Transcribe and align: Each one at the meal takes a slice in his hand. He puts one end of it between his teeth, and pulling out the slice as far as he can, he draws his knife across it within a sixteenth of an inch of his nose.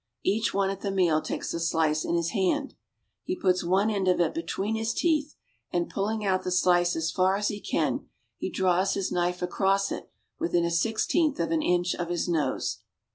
Each 0.23 0.51
one 0.51 0.71
at 0.71 0.81
the 0.81 0.89
meal 0.89 1.21
takes 1.21 1.53
a 1.53 1.59
slice 1.59 2.03
in 2.03 2.15
his 2.15 2.31
hand. 2.31 2.73
He 3.23 3.35
puts 3.35 3.63
one 3.63 3.91
end 3.91 4.07
of 4.07 4.19
it 4.19 4.33
between 4.33 4.73
his 4.75 4.95
teeth, 4.95 5.35
and 5.71 5.91
pulling 5.91 6.25
out 6.25 6.41
the 6.43 6.49
slice 6.49 6.95
as 6.95 7.11
far 7.11 7.35
as 7.35 7.49
he 7.49 7.59
can, 7.59 8.07
he 8.35 8.49
draws 8.49 8.95
his 8.95 9.11
knife 9.11 9.43
across 9.43 9.91
it 9.91 10.09
within 10.39 10.65
a 10.65 10.71
sixteenth 10.71 11.39
of 11.39 11.51
an 11.51 11.61
inch 11.61 11.93
of 11.93 12.09
his 12.09 12.27
nose. 12.27 12.79